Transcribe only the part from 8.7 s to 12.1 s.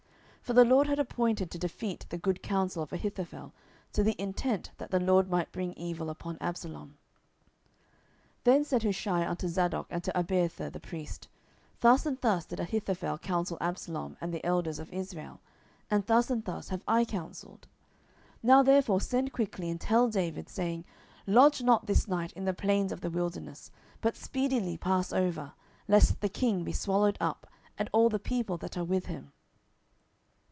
Hushai unto Zadok and to Abiathar the priests, Thus